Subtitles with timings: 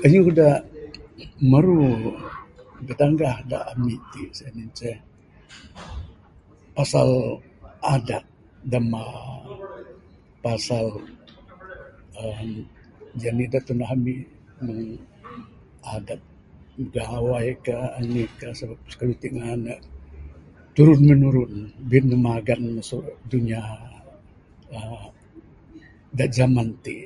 [0.00, 0.60] Keyuh dak
[1.50, 1.84] meru
[2.86, 4.98] dak tengah dak ami ti sien ceh
[6.76, 7.08] pasal
[7.94, 8.24] adat
[8.70, 9.04] demba
[10.44, 10.86] pasal
[12.24, 12.40] uhh
[13.20, 14.14] jenik dak tundah ami
[14.64, 14.82] mung
[15.94, 16.20] adat
[16.76, 19.74] bigawai ka anih ka sabab keyuh ti ngan ne
[20.74, 21.52] turun menurun
[21.90, 22.98] bin ne magan mesu
[23.32, 23.60] dunia
[24.78, 25.06] uhh
[26.16, 26.96] dak zaman ti.